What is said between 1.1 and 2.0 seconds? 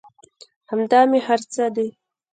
هر څه دى.